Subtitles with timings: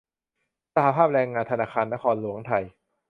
[0.75, 2.63] สหภาพแรงงานธนาคารนครหลวงไทย